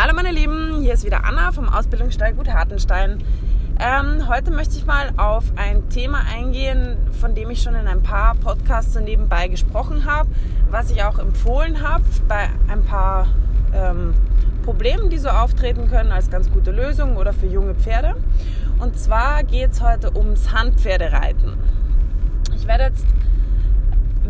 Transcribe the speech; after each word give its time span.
Hallo 0.00 0.14
meine 0.14 0.30
Lieben, 0.30 0.80
hier 0.80 0.94
ist 0.94 1.04
wieder 1.04 1.24
Anna 1.24 1.50
vom 1.50 1.68
Ausbildungsstall 1.68 2.32
Gut 2.32 2.48
Hartenstein. 2.48 3.18
Ähm, 3.80 4.28
heute 4.28 4.52
möchte 4.52 4.76
ich 4.76 4.86
mal 4.86 5.10
auf 5.16 5.42
ein 5.56 5.88
Thema 5.88 6.20
eingehen, 6.32 6.96
von 7.20 7.34
dem 7.34 7.50
ich 7.50 7.60
schon 7.60 7.74
in 7.74 7.88
ein 7.88 8.00
paar 8.00 8.36
Podcasts 8.36 8.92
so 8.92 9.00
nebenbei 9.00 9.48
gesprochen 9.48 10.04
habe, 10.04 10.28
was 10.70 10.92
ich 10.92 11.02
auch 11.02 11.18
empfohlen 11.18 11.82
habe 11.82 12.04
bei 12.28 12.48
ein 12.68 12.84
paar 12.84 13.26
ähm, 13.74 14.14
Problemen, 14.62 15.10
die 15.10 15.18
so 15.18 15.30
auftreten 15.30 15.90
können 15.90 16.12
als 16.12 16.30
ganz 16.30 16.48
gute 16.48 16.70
Lösung 16.70 17.16
oder 17.16 17.32
für 17.32 17.48
junge 17.48 17.74
Pferde. 17.74 18.14
Und 18.78 18.96
zwar 18.96 19.42
geht 19.42 19.72
es 19.72 19.82
heute 19.82 20.16
ums 20.16 20.52
Handpferdereiten. 20.52 21.54
Ich 22.54 22.68
werde 22.68 22.84
jetzt 22.84 23.04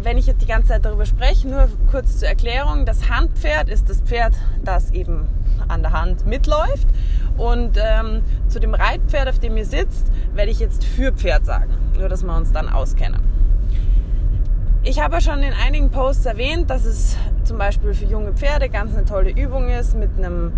wenn 0.03 0.17
ich 0.17 0.27
jetzt 0.27 0.43
die 0.43 0.47
ganze 0.47 0.69
Zeit 0.69 0.85
darüber 0.85 1.07
spreche, 1.07 1.49
nur 1.49 1.69
kurz 1.91 2.19
zur 2.19 2.29
Erklärung, 2.29 2.87
das 2.87 3.11
Handpferd 3.11 3.69
ist 3.69 3.91
das 3.91 4.01
Pferd, 4.01 4.33
das 4.65 4.93
eben 4.93 5.27
an 5.69 5.83
der 5.83 5.93
Hand 5.93 6.27
mitläuft. 6.27 6.89
Und 7.37 7.77
ähm, 7.77 8.23
zu 8.49 8.59
dem 8.59 8.75
Reitpferd, 8.75 9.29
auf 9.29 9.39
dem 9.39 9.57
ihr 9.57 9.65
sitzt, 9.65 10.11
werde 10.35 10.51
ich 10.51 10.59
jetzt 10.59 10.85
Fürpferd 10.85 11.47
sagen. 11.47 11.77
Nur, 11.99 12.09
dass 12.09 12.23
wir 12.25 12.37
uns 12.37 12.53
dann 12.53 12.69
auskennen. 12.69 13.21
Ich 14.83 15.01
habe 15.01 15.17
ja 15.17 15.21
schon 15.21 15.43
in 15.43 15.53
einigen 15.53 15.91
Posts 15.91 16.27
erwähnt, 16.27 16.71
dass 16.71 16.85
es 16.85 17.17
zum 17.45 17.59
Beispiel 17.59 17.95
für 17.95 18.07
junge 18.07 18.33
Pferde 18.33 18.69
ganz 18.69 18.95
eine 18.95 19.05
tolle 19.05 19.31
Übung 19.31 19.69
ist, 19.69 19.97
mit 19.97 20.11
einem 20.17 20.53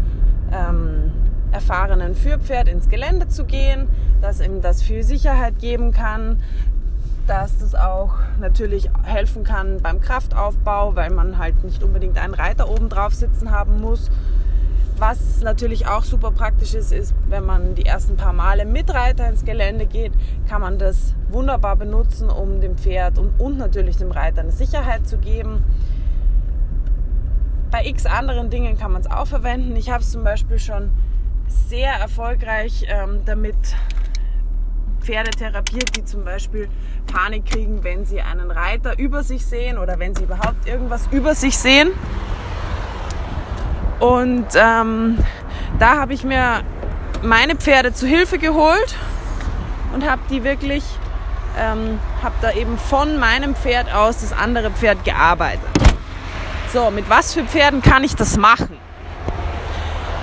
ähm, 0.53 1.13
erfahrenen 1.53 2.15
Fürpferd 2.15 2.69
ins 2.69 2.89
Gelände 2.89 3.29
zu 3.29 3.45
gehen, 3.45 3.89
dass 4.21 4.41
ihm 4.41 4.61
das 4.61 4.83
viel 4.83 5.03
Sicherheit 5.03 5.59
geben 5.59 5.93
kann, 5.93 6.41
dass 7.27 7.59
das 7.59 7.75
auch 7.75 8.15
natürlich 8.41 8.91
helfen 9.05 9.45
kann 9.45 9.81
beim 9.81 10.01
Kraftaufbau, 10.01 10.97
weil 10.97 11.11
man 11.11 11.39
halt 11.39 11.63
nicht 11.65 11.83
unbedingt 11.83 12.19
einen 12.19 12.35
Reiter 12.35 12.69
oben 12.69 12.89
drauf 12.89 13.15
sitzen 13.15 13.51
haben 13.51 13.81
muss. 13.81 14.11
Was 15.01 15.41
natürlich 15.41 15.87
auch 15.87 16.05
super 16.05 16.31
praktisch 16.31 16.75
ist, 16.75 16.93
ist, 16.93 17.15
wenn 17.27 17.47
man 17.47 17.75
die 17.75 17.87
ersten 17.87 18.19
paar 18.19 18.35
Male 18.35 18.67
mit 18.67 18.93
Reiter 18.93 19.27
ins 19.31 19.47
Gelände 19.47 19.87
geht, 19.87 20.13
kann 20.47 20.61
man 20.61 20.79
das 20.79 21.15
wunderbar 21.31 21.77
benutzen, 21.77 22.29
um 22.29 22.61
dem 22.61 22.77
Pferd 22.77 23.17
und, 23.17 23.41
und 23.41 23.57
natürlich 23.57 23.97
dem 23.97 24.11
Reiter 24.11 24.43
eine 24.43 24.53
Sicherheit 24.53 25.09
zu 25.09 25.17
geben. 25.17 25.65
Bei 27.71 27.87
x 27.87 28.05
anderen 28.05 28.51
Dingen 28.51 28.77
kann 28.77 28.93
man 28.93 29.01
es 29.01 29.11
auch 29.11 29.27
verwenden. 29.27 29.75
Ich 29.75 29.91
habe 29.91 30.03
es 30.03 30.11
zum 30.11 30.23
Beispiel 30.23 30.59
schon 30.59 30.91
sehr 31.47 31.93
erfolgreich 31.93 32.85
ähm, 32.87 33.23
damit 33.25 33.57
Pferde 35.01 35.31
therapiert, 35.31 35.97
die 35.97 36.05
zum 36.05 36.27
Beispiel 36.27 36.69
Panik 37.07 37.47
kriegen, 37.47 37.85
wenn 37.85 38.05
sie 38.05 38.21
einen 38.21 38.51
Reiter 38.51 38.99
über 38.99 39.23
sich 39.23 39.47
sehen 39.47 39.79
oder 39.79 39.99
wenn 39.99 40.15
sie 40.15 40.25
überhaupt 40.25 40.69
irgendwas 40.69 41.09
über 41.11 41.35
sich 41.35 41.57
sehen. 41.57 41.89
Und 44.01 44.47
ähm, 44.57 45.19
da 45.79 45.99
habe 45.99 46.15
ich 46.15 46.25
mir 46.25 46.63
meine 47.23 47.55
Pferde 47.55 47.93
zu 47.93 48.07
Hilfe 48.07 48.39
geholt 48.39 48.97
und 49.93 50.09
habe 50.09 50.23
die 50.31 50.43
wirklich, 50.43 50.83
ähm, 51.59 51.99
habe 52.23 52.35
da 52.41 52.53
eben 52.53 52.79
von 52.79 53.19
meinem 53.19 53.55
Pferd 53.55 53.93
aus 53.95 54.23
das 54.23 54.33
andere 54.33 54.71
Pferd 54.71 55.05
gearbeitet. 55.05 55.61
So, 56.73 56.91
mit 56.91 57.11
was 57.11 57.35
für 57.35 57.45
Pferden 57.45 57.83
kann 57.83 58.03
ich 58.03 58.17
das 58.17 58.37
machen? 58.37 58.79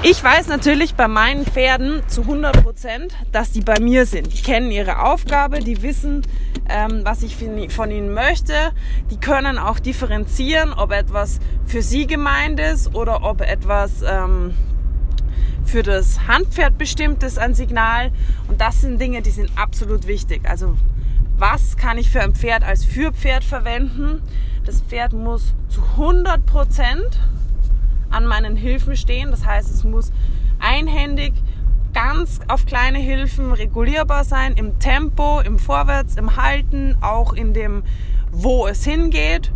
Ich 0.02 0.24
weiß 0.24 0.48
natürlich 0.48 0.96
bei 0.96 1.08
meinen 1.08 1.46
Pferden 1.46 2.02
zu 2.08 2.22
100 2.22 2.64
Prozent, 2.64 3.14
dass 3.32 3.52
die 3.52 3.62
bei 3.62 3.80
mir 3.80 4.06
sind. 4.06 4.32
Die 4.32 4.42
kennen 4.42 4.72
ihre 4.72 5.02
Aufgabe, 5.04 5.60
die 5.60 5.82
wissen, 5.82 6.22
ähm, 6.70 7.02
was 7.04 7.24
ich 7.24 7.38
von 7.70 7.92
ihnen 7.92 8.14
möchte. 8.14 8.54
Die 9.12 9.20
können 9.20 9.58
auch 9.58 9.80
differenzieren, 9.80 10.74
ob 10.74 10.92
etwas 10.92 11.40
für 11.66 11.82
sie 11.82 12.08
gemeint 12.08 12.60
ist 12.60 12.94
oder 12.96 13.24
ob 13.24 13.42
etwas 13.42 14.04
ähm, 14.06 14.54
für 15.66 15.84
das 15.84 16.28
Handpferd 16.28 16.78
bestimmt 16.78 17.24
ist, 17.24 17.38
ein 17.38 17.54
Signal. 17.54 18.12
Und 18.48 18.62
das 18.62 18.82
sind 18.82 19.00
Dinge, 19.00 19.22
die 19.22 19.32
sind 19.32 19.52
absolut 19.58 20.08
wichtig. 20.08 20.50
Also 20.50 20.78
was 21.38 21.78
kann 21.78 21.98
ich 21.98 22.10
für 22.10 22.22
ein 22.22 22.34
Pferd 22.34 22.64
als 22.64 22.84
Fürpferd 22.84 23.44
verwenden? 23.44 24.22
Das 24.66 24.82
Pferd 24.82 25.14
muss 25.14 25.54
zu 25.70 25.82
100 25.82 26.46
Prozent 26.46 27.20
an 28.10 28.26
meinen 28.26 28.56
Hilfen 28.56 28.96
stehen. 28.96 29.32
Das 29.32 29.46
heißt, 29.46 29.70
es 29.70 29.84
muss 29.84 30.12
einhändig 30.60 31.34
ganz 32.28 32.40
auf 32.48 32.66
kleine 32.66 33.00
Hilfen 33.00 33.52
regulierbar 33.54 34.24
sein, 34.24 34.54
im 34.54 34.80
Tempo, 34.80 35.40
im 35.40 35.60
Vorwärts, 35.60 36.16
im 36.16 36.36
Halten, 36.36 36.98
auch 37.02 37.34
in 37.34 37.54
dem, 37.54 37.84
wo 38.32 38.68
es 38.68 38.84
hingeht. 38.84 39.52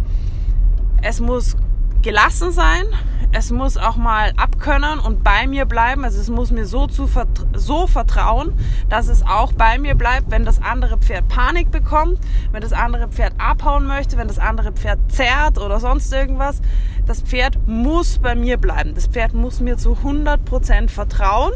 Es 1.02 1.20
muss 1.20 1.58
gelassen 2.02 2.52
sein, 2.52 2.86
es 3.34 3.52
muss 3.52 3.78
auch 3.78 3.96
mal 3.96 4.34
abkönnen 4.38 5.00
und 5.00 5.24
bei 5.24 5.48
mir 5.48 5.66
bleiben. 5.66 6.04
Also 6.04 6.20
es 6.20 6.30
muss 6.30 6.52
mir 6.52 6.66
so, 6.66 6.88
zu 6.88 7.09
so 7.54 7.88
vertrauen, 7.88 8.54
dass 8.90 9.08
es 9.08 9.24
auch 9.24 9.53
bei 9.53 9.78
mir 9.78 9.96
bleibt, 9.96 10.32
wenn 10.32 10.46
das 10.46 10.62
andere 10.62 10.98
Pferd 10.98 11.28
Panik 11.28 11.72
bekommt, 11.72 12.20
wenn 12.52 12.62
das 12.62 12.74
andere 12.74 13.08
Pferd 13.08 13.34
abhauen 13.38 13.86
möchte, 13.86 14.18
wenn 14.18 14.28
das 14.28 14.40
andere 14.40 14.72
Pferd 14.72 15.00
zerrt 15.09 15.58
oder 15.58 15.80
sonst 15.80 16.12
irgendwas. 16.14 16.62
Das 17.06 17.22
Pferd 17.22 17.58
muss 17.68 18.20
bei 18.20 18.36
mir 18.36 18.58
bleiben. 18.58 18.94
Das 18.96 19.08
Pferd 19.08 19.34
muss 19.34 19.59
mir 19.59 19.78
zu 19.78 19.98
100% 20.03 20.90
vertrauen 20.90 21.53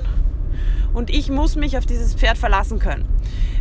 und 0.96 1.10
ich 1.10 1.30
muss 1.30 1.56
mich 1.56 1.78
auf 1.78 1.86
dieses 1.86 2.16
Pferd 2.16 2.38
verlassen 2.38 2.80
können. 2.80 3.06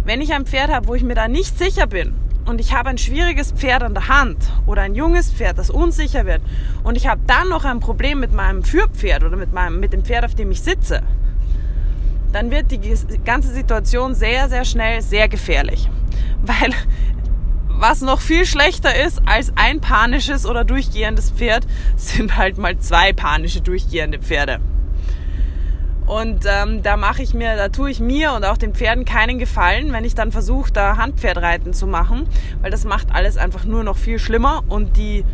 Wenn 0.04 0.20
ich 0.20 0.32
ein 0.32 0.46
Pferd 0.46 0.70
habe, 0.70 0.86
wo 0.86 0.94
ich 0.94 1.02
mir 1.02 1.14
da 1.14 1.28
nicht 1.28 1.58
sicher 1.58 1.86
bin 1.86 2.14
und 2.46 2.60
ich 2.60 2.72
habe 2.72 2.88
ein 2.88 2.98
schwieriges 2.98 3.52
Pferd 3.52 3.82
an 3.82 3.94
der 3.94 4.08
Hand 4.08 4.38
oder 4.66 4.82
ein 4.82 4.94
junges 4.94 5.32
Pferd, 5.32 5.58
das 5.58 5.68
unsicher 5.68 6.24
wird 6.24 6.42
und 6.84 6.96
ich 6.96 7.06
habe 7.06 7.20
dann 7.26 7.48
noch 7.48 7.64
ein 7.64 7.80
Problem 7.80 8.20
mit 8.20 8.32
meinem 8.32 8.62
Führpferd 8.62 9.24
oder 9.24 9.36
mit, 9.36 9.52
meinem, 9.52 9.80
mit 9.80 9.92
dem 9.92 10.04
Pferd, 10.04 10.24
auf 10.24 10.34
dem 10.34 10.50
ich 10.50 10.62
sitze, 10.62 11.02
dann 12.32 12.50
wird 12.50 12.70
die 12.70 12.80
ganze 13.24 13.52
Situation 13.52 14.14
sehr, 14.14 14.48
sehr 14.48 14.64
schnell 14.64 15.02
sehr 15.02 15.28
gefährlich. 15.28 15.90
Weil 16.42 16.72
was 17.68 18.02
noch 18.02 18.20
viel 18.20 18.46
schlechter 18.46 18.94
ist 19.04 19.20
als 19.26 19.52
ein 19.56 19.80
panisches 19.80 20.46
oder 20.46 20.64
durchgehendes 20.64 21.32
Pferd, 21.32 21.66
sind 21.96 22.36
halt 22.36 22.58
mal 22.58 22.78
zwei 22.78 23.12
panische 23.12 23.60
durchgehende 23.60 24.18
Pferde. 24.18 24.60
Und 26.06 26.44
ähm, 26.46 26.82
da 26.82 26.96
mache 26.96 27.22
ich 27.22 27.32
mir, 27.32 27.56
da 27.56 27.68
tue 27.70 27.90
ich 27.90 27.98
mir 27.98 28.34
und 28.34 28.44
auch 28.44 28.58
den 28.58 28.74
Pferden 28.74 29.04
keinen 29.04 29.38
Gefallen, 29.38 29.92
wenn 29.92 30.04
ich 30.04 30.14
dann 30.14 30.32
versuche, 30.32 30.70
da 30.70 30.96
Handpferdreiten 30.98 31.72
zu 31.72 31.86
machen, 31.86 32.26
weil 32.60 32.70
das 32.70 32.84
macht 32.84 33.08
alles 33.12 33.38
einfach 33.38 33.64
nur 33.64 33.84
noch 33.84 33.96
viel 33.96 34.18
schlimmer 34.18 34.62
und 34.68 34.98
die 34.98 35.24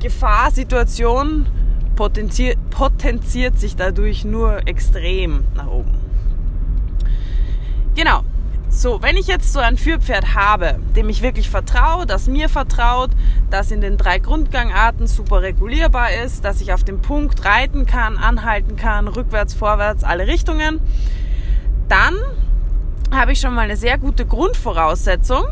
Gefahrsituation 0.00 1.46
potenziert, 1.94 2.58
potenziert 2.70 3.58
sich 3.58 3.76
dadurch 3.76 4.24
nur 4.24 4.66
extrem 4.66 5.44
nach 5.54 5.68
oben. 5.68 5.94
Genau, 7.94 8.22
so, 8.70 9.02
wenn 9.02 9.16
ich 9.16 9.26
jetzt 9.26 9.52
so 9.52 9.58
ein 9.58 9.76
Führpferd 9.76 10.34
habe, 10.34 10.78
dem 10.96 11.08
ich 11.08 11.22
wirklich 11.22 11.50
vertraue, 11.50 12.06
das 12.06 12.28
mir 12.28 12.48
vertraut, 12.48 13.10
das 13.50 13.72
in 13.72 13.80
den 13.80 13.96
drei 13.96 14.18
Grundgangarten 14.20 15.08
super 15.08 15.42
regulierbar 15.42 16.12
ist, 16.24 16.44
dass 16.44 16.60
ich 16.60 16.72
auf 16.72 16.84
dem 16.84 17.02
Punkt 17.02 17.44
reiten 17.44 17.84
kann, 17.84 18.16
anhalten 18.16 18.76
kann, 18.76 19.08
rückwärts, 19.08 19.54
vorwärts, 19.54 20.04
alle 20.04 20.28
Richtungen, 20.28 20.80
dann 21.88 22.14
habe 23.10 23.32
ich 23.32 23.40
schon 23.40 23.54
mal 23.54 23.62
eine 23.62 23.76
sehr 23.76 23.98
gute 23.98 24.24
Grundvoraussetzung, 24.24 25.46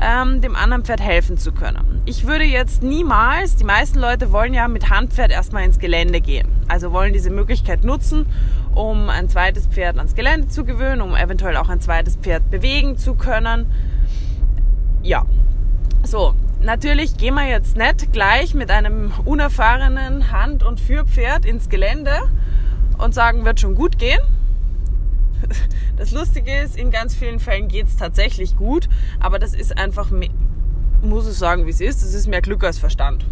ähm, 0.00 0.40
dem 0.40 0.56
anderen 0.56 0.84
Pferd 0.84 1.00
helfen 1.00 1.36
zu 1.36 1.52
können. 1.52 2.00
Ich 2.06 2.26
würde 2.26 2.44
jetzt 2.44 2.82
niemals, 2.82 3.56
die 3.56 3.64
meisten 3.64 3.98
Leute 3.98 4.32
wollen 4.32 4.54
ja 4.54 4.66
mit 4.68 4.88
Handpferd 4.90 5.30
erstmal 5.30 5.64
ins 5.64 5.78
Gelände 5.78 6.20
gehen, 6.20 6.48
also 6.68 6.92
wollen 6.92 7.12
diese 7.12 7.30
Möglichkeit 7.30 7.84
nutzen, 7.84 8.26
um 8.74 9.10
ein 9.10 9.28
zweites 9.28 9.66
Pferd 9.66 9.98
ans 9.98 10.14
Gelände 10.14 10.48
zu 10.48 10.64
gewöhnen, 10.64 11.02
um 11.02 11.14
eventuell 11.14 11.56
auch 11.56 11.68
ein 11.68 11.80
zweites 11.80 12.16
Pferd 12.16 12.50
bewegen 12.50 12.96
zu 12.96 13.14
können. 13.14 13.70
Ja, 15.02 15.26
so, 16.02 16.34
natürlich 16.62 17.16
gehen 17.18 17.34
wir 17.34 17.46
jetzt 17.46 17.76
nicht 17.76 18.12
gleich 18.12 18.54
mit 18.54 18.70
einem 18.70 19.12
unerfahrenen 19.24 20.32
Hand- 20.32 20.62
und 20.62 20.80
Führpferd 20.80 21.44
ins 21.44 21.68
Gelände 21.68 22.12
und 22.98 23.14
sagen, 23.14 23.44
wird 23.44 23.60
schon 23.60 23.74
gut 23.74 23.98
gehen. 23.98 24.20
Das 26.10 26.18
Lustige 26.18 26.56
ist, 26.58 26.76
in 26.76 26.90
ganz 26.90 27.14
vielen 27.14 27.38
Fällen 27.38 27.68
geht 27.68 27.86
es 27.86 27.96
tatsächlich 27.96 28.56
gut, 28.56 28.88
aber 29.20 29.38
das 29.38 29.54
ist 29.54 29.78
einfach, 29.78 30.10
muss 31.02 31.28
ich 31.28 31.36
sagen, 31.36 31.66
wie 31.66 31.70
es 31.70 31.80
ist, 31.80 32.02
das 32.02 32.14
ist 32.14 32.26
mehr 32.26 32.42
Glück 32.42 32.64
als 32.64 32.78
Verstand 32.78 33.24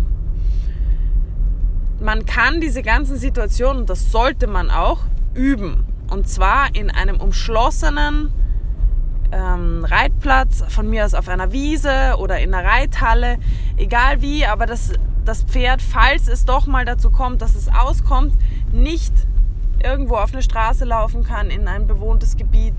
man 2.01 2.27
kann 2.27 2.61
diese 2.61 2.83
ganzen 2.83 3.17
Situationen, 3.17 3.87
das 3.87 4.13
sollte 4.13 4.47
man 4.47 4.71
auch, 4.71 5.01
üben. 5.35 5.85
Und 6.11 6.29
zwar 6.29 6.75
in 6.75 6.91
einem 6.91 7.21
umschlossenen 7.21 8.31
ähm, 9.31 9.85
Reitplatz, 9.85 10.65
von 10.69 10.89
mir 10.89 11.05
aus 11.05 11.15
auf 11.15 11.29
einer 11.29 11.53
Wiese 11.53 12.15
oder 12.19 12.41
in 12.41 12.55
einer 12.55 12.67
Reithalle, 12.67 13.39
egal 13.77 14.23
wie, 14.23 14.47
aber 14.47 14.67
das, 14.67 14.93
das 15.25 15.43
Pferd, 15.43 15.83
falls 15.83 16.29
es 16.29 16.45
doch 16.45 16.67
mal 16.67 16.85
dazu 16.85 17.11
kommt, 17.11 17.43
dass 17.43 17.55
es 17.55 17.69
auskommt, 17.69 18.35
nicht 18.73 19.13
irgendwo 19.83 20.17
auf 20.17 20.33
eine 20.33 20.43
Straße 20.43 20.85
laufen 20.85 21.25
kann, 21.25 21.51
in 21.51 21.69
ein 21.69 21.87
bewohntes 21.87 22.37
Gebiet, 22.37 22.75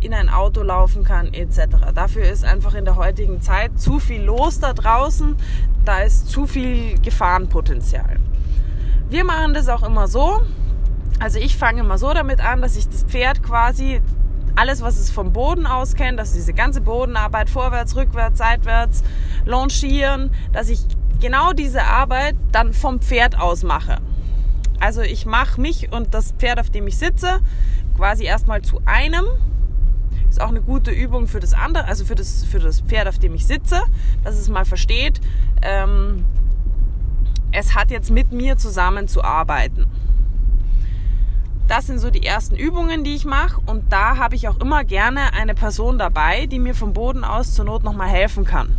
in 0.00 0.14
ein 0.14 0.28
Auto 0.28 0.62
laufen 0.62 1.04
kann, 1.04 1.32
etc. 1.32 1.92
Dafür 1.94 2.24
ist 2.24 2.44
einfach 2.44 2.74
in 2.74 2.84
der 2.84 2.96
heutigen 2.96 3.40
Zeit 3.40 3.80
zu 3.80 3.98
viel 3.98 4.22
los 4.22 4.60
da 4.60 4.72
draußen, 4.72 5.36
da 5.84 6.00
ist 6.00 6.28
zu 6.28 6.46
viel 6.46 6.98
Gefahrenpotenzial. 7.00 8.16
Wir 9.10 9.24
machen 9.24 9.54
das 9.54 9.68
auch 9.68 9.82
immer 9.82 10.06
so, 10.06 10.42
Also 11.20 11.40
ich 11.40 11.56
fange 11.56 11.80
immer 11.80 11.98
so 11.98 12.12
damit 12.14 12.40
an, 12.40 12.62
dass 12.62 12.76
ich 12.76 12.88
das 12.88 13.02
Pferd 13.02 13.42
quasi 13.42 14.00
alles, 14.54 14.82
was 14.82 14.98
es 14.98 15.10
vom 15.10 15.32
Boden 15.32 15.66
aus 15.66 15.94
kennt, 15.94 16.18
dass 16.18 16.32
diese 16.32 16.52
ganze 16.52 16.80
Bodenarbeit 16.80 17.50
vorwärts, 17.50 17.96
rückwärts, 17.96 18.38
seitwärts, 18.38 19.02
launchieren, 19.44 20.30
dass 20.52 20.68
ich 20.68 20.80
genau 21.20 21.52
diese 21.52 21.82
Arbeit 21.82 22.36
dann 22.52 22.72
vom 22.72 23.00
Pferd 23.00 23.38
aus 23.38 23.62
mache. 23.62 23.98
Also 24.80 25.02
ich 25.02 25.26
mache 25.26 25.60
mich 25.60 25.92
und 25.92 26.14
das 26.14 26.32
Pferd, 26.32 26.60
auf 26.60 26.70
dem 26.70 26.86
ich 26.86 26.96
sitze, 26.96 27.40
quasi 27.96 28.24
erstmal 28.24 28.62
zu 28.62 28.80
einem. 28.84 29.26
Ist 30.28 30.40
auch 30.40 30.48
eine 30.48 30.60
gute 30.60 30.90
Übung 30.90 31.26
für 31.26 31.40
das 31.40 31.54
andere, 31.54 31.86
also 31.86 32.04
für 32.04 32.14
das, 32.14 32.44
für 32.44 32.58
das 32.58 32.80
Pferd, 32.80 33.08
auf 33.08 33.18
dem 33.18 33.34
ich 33.34 33.46
sitze, 33.46 33.82
dass 34.24 34.36
es 34.36 34.48
mal 34.48 34.64
versteht, 34.64 35.20
ähm, 35.62 36.24
es 37.50 37.74
hat 37.74 37.90
jetzt 37.90 38.10
mit 38.10 38.30
mir 38.30 38.58
zusammen 38.58 39.08
zu 39.08 39.24
arbeiten. 39.24 39.86
Das 41.68 41.86
sind 41.86 41.98
so 41.98 42.10
die 42.10 42.24
ersten 42.24 42.56
Übungen, 42.56 43.04
die 43.04 43.14
ich 43.14 43.26
mache. 43.26 43.60
Und 43.66 43.92
da 43.92 44.16
habe 44.16 44.34
ich 44.34 44.48
auch 44.48 44.58
immer 44.58 44.84
gerne 44.84 45.34
eine 45.34 45.54
Person 45.54 45.98
dabei, 45.98 46.46
die 46.46 46.58
mir 46.58 46.74
vom 46.74 46.94
Boden 46.94 47.24
aus 47.24 47.52
zur 47.52 47.66
Not 47.66 47.84
nochmal 47.84 48.08
helfen 48.08 48.46
kann. 48.46 48.74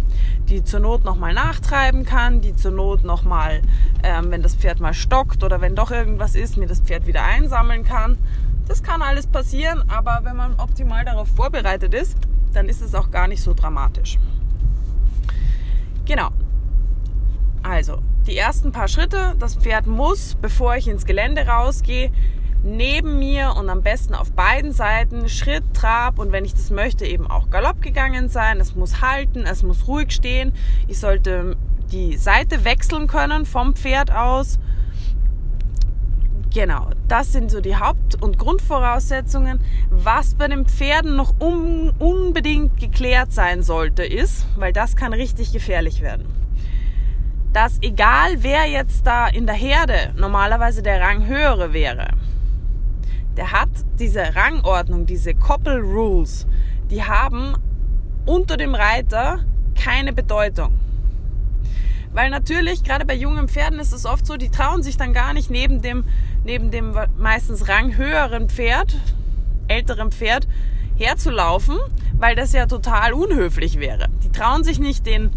Die 0.49 0.63
zur 0.63 0.79
Not 0.79 1.05
nochmal 1.05 1.35
nachtreiben 1.35 2.03
kann, 2.03 2.41
die 2.41 2.55
zur 2.55 2.71
Not 2.71 3.03
nochmal, 3.03 3.61
ähm, 4.01 4.31
wenn 4.31 4.41
das 4.41 4.55
Pferd 4.55 4.79
mal 4.79 4.95
stockt 4.95 5.43
oder 5.43 5.61
wenn 5.61 5.75
doch 5.75 5.91
irgendwas 5.91 6.33
ist, 6.33 6.57
mir 6.57 6.65
das 6.65 6.81
Pferd 6.81 7.05
wieder 7.05 7.23
einsammeln 7.23 7.83
kann. 7.83 8.17
Das 8.67 8.81
kann 8.81 9.03
alles 9.03 9.27
passieren, 9.27 9.83
aber 9.87 10.21
wenn 10.23 10.35
man 10.35 10.55
optimal 10.59 11.05
darauf 11.05 11.27
vorbereitet 11.27 11.93
ist, 11.93 12.17
dann 12.53 12.67
ist 12.67 12.81
es 12.81 12.95
auch 12.95 13.11
gar 13.11 13.27
nicht 13.27 13.43
so 13.43 13.53
dramatisch. 13.53 14.17
Genau. 16.05 16.29
Also, 17.61 17.99
die 18.25 18.35
ersten 18.35 18.71
paar 18.71 18.87
Schritte. 18.87 19.35
Das 19.37 19.55
Pferd 19.55 19.85
muss, 19.85 20.35
bevor 20.41 20.75
ich 20.75 20.87
ins 20.87 21.05
Gelände 21.05 21.45
rausgehe, 21.45 22.11
neben 22.63 23.19
mir 23.19 23.55
und 23.57 23.69
am 23.69 23.81
besten 23.81 24.15
auf 24.15 24.31
beiden 24.31 24.71
Seiten 24.71 25.29
Schritt, 25.29 25.63
Trab 25.73 26.19
und 26.19 26.31
wenn 26.31 26.45
ich 26.45 26.53
das 26.53 26.71
möchte 26.71 27.05
eben 27.05 27.29
auch 27.29 27.49
Galopp 27.49 27.81
gegangen 27.81 28.29
sein. 28.29 28.59
Es 28.59 28.75
muss 28.75 29.01
halten, 29.01 29.45
es 29.45 29.63
muss 29.63 29.87
ruhig 29.87 30.11
stehen. 30.11 30.53
Ich 30.87 30.99
sollte 30.99 31.55
die 31.91 32.17
Seite 32.17 32.65
wechseln 32.65 33.07
können 33.07 33.45
vom 33.45 33.75
Pferd 33.75 34.11
aus. 34.11 34.59
Genau, 36.53 36.89
das 37.07 37.31
sind 37.31 37.51
so 37.51 37.61
die 37.61 37.75
Haupt- 37.75 38.21
und 38.21 38.39
Grundvoraussetzungen. 38.39 39.59
Was 39.91 40.33
bei 40.33 40.47
den 40.47 40.65
Pferden 40.65 41.15
noch 41.15 41.35
un 41.39 41.93
unbedingt 41.99 42.79
geklärt 42.79 43.31
sein 43.31 43.61
sollte, 43.61 44.03
ist, 44.03 44.47
weil 44.55 44.73
das 44.73 44.95
kann 44.95 45.13
richtig 45.13 45.53
gefährlich 45.53 46.01
werden, 46.01 46.25
dass 47.53 47.77
egal 47.81 48.37
wer 48.39 48.65
jetzt 48.67 49.05
da 49.05 49.27
in 49.27 49.45
der 49.45 49.55
Herde 49.55 50.11
normalerweise 50.17 50.81
der 50.81 50.99
Rang 51.01 51.27
höhere 51.27 51.71
wäre, 51.71 52.09
der 53.39 53.53
hat 53.53 53.69
diese 53.99 54.35
Rangordnung, 54.35 55.05
diese 55.05 55.33
Koppel 55.33 55.79
Rules, 55.79 56.45
die 56.91 57.05
haben 57.05 57.53
unter 58.25 58.57
dem 58.57 58.75
Reiter 58.75 59.45
keine 59.81 60.11
Bedeutung. 60.11 60.73
Weil 62.11 62.31
natürlich, 62.31 62.83
gerade 62.83 63.05
bei 63.05 63.15
jungen 63.15 63.47
Pferden 63.47 63.79
ist 63.79 63.93
es 63.93 64.05
oft 64.05 64.25
so, 64.25 64.35
die 64.35 64.49
trauen 64.49 64.83
sich 64.83 64.97
dann 64.97 65.13
gar 65.13 65.31
nicht 65.31 65.49
neben 65.49 65.81
dem, 65.81 66.03
neben 66.43 66.69
dem 66.69 66.93
meistens 67.17 67.69
ranghöheren 67.69 68.49
Pferd, 68.49 68.97
älteren 69.69 70.11
Pferd, 70.11 70.45
herzulaufen, 70.97 71.77
weil 72.17 72.35
das 72.35 72.51
ja 72.51 72.65
total 72.65 73.13
unhöflich 73.13 73.79
wäre. 73.79 74.09
Die 74.21 74.33
trauen 74.33 74.65
sich 74.65 74.79
nicht, 74.79 75.05
den 75.05 75.29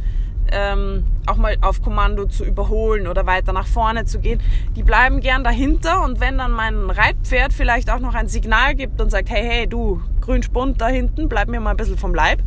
ähm, 0.51 1.05
auch 1.27 1.37
mal 1.37 1.57
auf 1.61 1.83
Kommando 1.83 2.27
zu 2.27 2.45
überholen 2.45 3.07
oder 3.07 3.27
weiter 3.27 3.53
nach 3.53 3.67
vorne 3.67 4.05
zu 4.05 4.19
gehen. 4.19 4.41
Die 4.77 4.83
bleiben 4.83 5.21
gern 5.21 5.45
dahinter 5.45 6.03
und 6.05 6.21
wenn 6.21 6.39
dann 6.39 6.53
mein 6.53 6.91
Reitpferd 6.91 7.53
vielleicht 7.53 7.91
auch 7.91 8.01
noch 8.01 8.15
ein 8.15 8.29
Signal 8.29 8.75
gibt 8.75 9.01
und 9.01 9.11
sagt, 9.11 9.31
hey, 9.31 9.45
hey, 9.45 9.67
du, 9.67 10.01
Grünspund 10.21 10.81
da 10.81 10.89
hinten, 10.89 11.29
bleib 11.29 11.49
mir 11.49 11.61
mal 11.61 11.71
ein 11.71 11.77
bisschen 11.77 11.99
vom 11.99 12.15
Leib, 12.15 12.43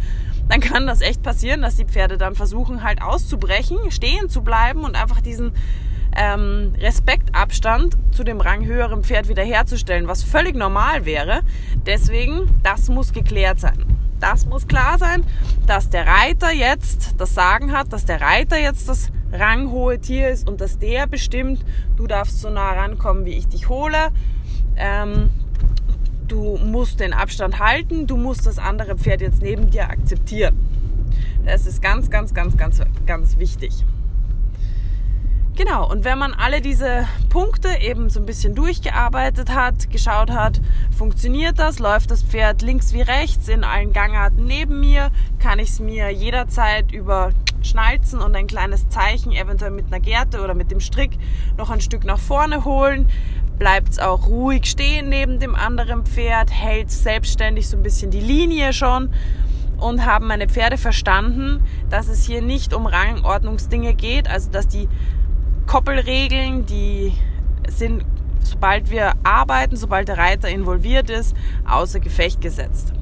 dann 0.50 0.60
kann 0.60 0.88
das 0.88 1.02
echt 1.02 1.24
passieren, 1.24 1.62
dass 1.62 1.76
die 1.76 1.86
Pferde 1.86 2.18
dann 2.18 2.36
versuchen 2.36 2.84
halt 2.84 3.02
auszubrechen, 3.02 3.92
stehen 3.92 4.30
zu 4.30 4.42
bleiben 4.42 4.84
und 4.84 4.96
einfach 4.96 5.22
diesen 5.22 5.54
ähm, 6.16 6.74
Respektabstand 6.80 7.98
zu 8.12 8.24
dem 8.24 8.40
ranghöheren 8.40 9.04
Pferd 9.04 9.28
wiederherzustellen, 9.28 10.08
was 10.08 10.24
völlig 10.24 10.56
normal 10.56 11.06
wäre. 11.06 11.42
Deswegen, 11.86 12.48
das 12.64 12.90
muss 12.90 13.12
geklärt 13.12 13.60
sein 13.60 13.95
das 14.20 14.46
muss 14.46 14.68
klar 14.68 14.98
sein, 14.98 15.24
dass 15.68 15.90
der 15.90 16.08
Reiter 16.08 16.52
jetzt 16.52 17.16
das 17.18 17.34
Sagen 17.34 17.72
hat, 17.72 17.92
dass 17.94 18.06
der 18.06 18.22
Reiter 18.22 18.58
jetzt 18.60 18.90
das 18.90 19.12
ranghohe 19.32 20.00
Tier 20.00 20.30
ist 20.30 20.48
und 20.48 20.62
dass 20.62 20.80
der 20.80 21.08
bestimmt, 21.08 21.64
du 21.98 22.08
darfst 22.08 22.40
so 22.40 22.50
nah 22.50 22.72
rankommen, 22.72 23.26
wie 23.26 23.34
ich 23.34 23.48
dich 23.48 23.70
hole. 23.70 24.12
Ähm, 24.78 25.32
du 26.28 26.58
musst 26.58 27.00
den 27.00 27.14
Abstand 27.14 27.60
halten, 27.60 28.08
du 28.08 28.18
musst 28.18 28.46
das 28.46 28.58
andere 28.58 28.98
Pferd 28.98 29.22
jetzt 29.22 29.42
neben 29.42 29.70
dir 29.70 29.90
akzeptieren. 29.90 30.56
Das 31.46 31.68
ist 31.68 31.82
ganz, 31.82 32.10
ganz, 32.10 32.34
ganz, 32.34 32.58
ganz, 32.58 32.82
ganz 33.06 33.38
wichtig. 33.38 33.86
Genau, 35.58 35.90
und 35.90 36.04
wenn 36.04 36.18
man 36.18 36.34
alle 36.34 36.60
diese 36.60 37.08
Punkte 37.30 37.70
eben 37.80 38.10
so 38.10 38.20
ein 38.20 38.26
bisschen 38.26 38.56
durchgearbeitet 38.56 39.56
hat, 39.56 39.90
geschaut 39.90 40.30
hat, 40.30 40.60
funktioniert 40.98 41.60
das, 41.60 41.80
läuft 41.80 42.12
das 42.12 42.24
Pferd 42.24 42.62
links 42.62 42.92
wie 42.92 43.02
rechts 43.02 43.48
in 43.48 43.64
allen 43.64 43.94
Gangarten 43.94 44.44
neben 44.44 44.82
mir, 44.82 45.12
kann 45.40 45.60
ich 45.60 45.70
es 45.70 45.80
mir 45.80 46.10
jederzeit 46.10 46.92
über 46.92 47.32
Schnalzen 47.62 48.20
und 48.20 48.36
ein 48.36 48.48
kleines 48.48 48.90
Zeichen, 48.90 49.32
eventuell 49.32 49.72
mit 49.72 49.86
einer 49.88 50.02
Gerte 50.02 50.44
oder 50.44 50.56
mit 50.56 50.72
dem 50.72 50.82
Strick, 50.82 51.18
noch 51.58 51.70
ein 51.70 51.80
Stück 51.80 52.04
nach 52.04 52.20
vorne 52.20 52.66
holen. 52.66 53.08
Bleibt 53.58 53.88
es 53.94 54.00
auch 54.00 54.28
ruhig 54.28 54.66
stehen 54.66 55.08
neben 55.08 55.40
dem 55.40 55.56
anderen 55.56 56.06
Pferd, 56.06 56.52
hält 56.52 56.92
selbstständig 56.92 57.70
so 57.70 57.78
ein 57.78 57.84
bisschen 57.84 58.12
die 58.12 58.20
Linie 58.20 58.74
schon? 58.74 59.10
Und 59.78 60.06
haben 60.06 60.28
meine 60.28 60.48
Pferde 60.48 60.78
verstanden, 60.78 61.62
dass 61.90 62.08
es 62.08 62.26
hier 62.26 62.42
nicht 62.42 62.74
um 62.74 62.86
Rangordnungsdinge 62.86 63.94
geht, 63.94 64.30
also 64.30 64.50
dass 64.50 64.70
die 64.70 64.88
Koppelregeln, 65.76 66.66
die 66.66 67.12
sind, 67.68 68.06
sobald 68.42 68.92
wir 68.92 69.12
arbeiten, 69.26 69.76
sobald 69.76 70.08
der 70.08 70.18
Reiter 70.18 70.48
involviert 70.48 71.10
ist, 71.10 71.36
außer 71.70 72.00
Gefecht 72.00 72.40
gesetzt. 72.40 72.94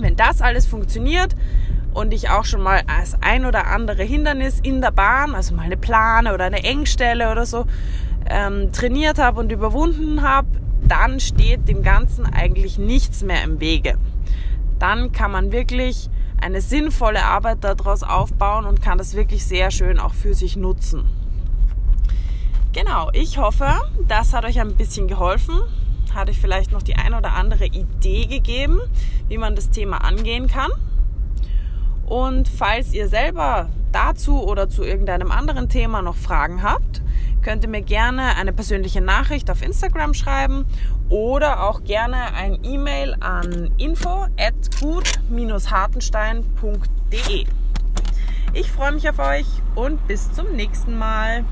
Wenn 0.00 0.16
das 0.16 0.42
alles 0.42 0.66
funktioniert 0.66 1.36
und 1.94 2.12
ich 2.12 2.28
auch 2.28 2.44
schon 2.44 2.60
mal 2.60 2.82
als 2.88 3.16
ein 3.22 3.46
oder 3.46 3.68
andere 3.68 4.02
Hindernis 4.02 4.58
in 4.64 4.80
der 4.80 4.90
Bahn, 4.90 5.36
also 5.36 5.54
mal 5.54 5.62
eine 5.62 5.76
Plane 5.76 6.34
oder 6.34 6.46
eine 6.46 6.64
Engstelle 6.64 7.30
oder 7.30 7.46
so, 7.46 7.66
ähm, 8.28 8.72
trainiert 8.72 9.20
habe 9.20 9.38
und 9.38 9.52
überwunden 9.52 10.22
habe, 10.22 10.48
dann 10.82 11.20
steht 11.20 11.68
dem 11.68 11.84
Ganzen 11.84 12.26
eigentlich 12.26 12.78
nichts 12.78 13.22
mehr 13.22 13.44
im 13.44 13.60
Wege. 13.60 13.96
Dann 14.80 15.12
kann 15.12 15.30
man 15.30 15.52
wirklich 15.52 16.10
eine 16.40 16.62
sinnvolle 16.62 17.22
Arbeit 17.22 17.58
daraus 17.60 18.02
aufbauen 18.02 18.64
und 18.64 18.82
kann 18.82 18.98
das 18.98 19.14
wirklich 19.14 19.46
sehr 19.46 19.70
schön 19.70 20.00
auch 20.00 20.14
für 20.14 20.34
sich 20.34 20.56
nutzen. 20.56 21.21
Genau, 22.72 23.10
ich 23.12 23.36
hoffe, 23.36 23.68
das 24.08 24.32
hat 24.32 24.46
euch 24.46 24.58
ein 24.58 24.74
bisschen 24.76 25.06
geholfen, 25.06 25.60
hat 26.14 26.30
euch 26.30 26.40
vielleicht 26.40 26.72
noch 26.72 26.82
die 26.82 26.96
ein 26.96 27.12
oder 27.12 27.34
andere 27.34 27.66
Idee 27.66 28.24
gegeben, 28.24 28.80
wie 29.28 29.36
man 29.36 29.54
das 29.54 29.68
Thema 29.68 29.98
angehen 29.98 30.48
kann. 30.48 30.70
Und 32.06 32.48
falls 32.48 32.94
ihr 32.94 33.08
selber 33.08 33.68
dazu 33.92 34.42
oder 34.42 34.70
zu 34.70 34.84
irgendeinem 34.84 35.30
anderen 35.30 35.68
Thema 35.68 36.00
noch 36.00 36.16
Fragen 36.16 36.62
habt, 36.62 37.02
könnt 37.42 37.62
ihr 37.62 37.68
mir 37.68 37.82
gerne 37.82 38.36
eine 38.36 38.54
persönliche 38.54 39.02
Nachricht 39.02 39.50
auf 39.50 39.60
Instagram 39.60 40.14
schreiben 40.14 40.64
oder 41.10 41.64
auch 41.64 41.84
gerne 41.84 42.32
ein 42.32 42.64
E-Mail 42.64 43.16
an 43.20 43.70
info 43.76 44.28
at 44.38 44.54
gut-hartenstein.de. 44.80 47.44
Ich 48.54 48.72
freue 48.72 48.92
mich 48.92 49.10
auf 49.10 49.18
euch 49.18 49.44
und 49.74 50.08
bis 50.08 50.32
zum 50.32 50.52
nächsten 50.52 50.96
Mal. 50.96 51.44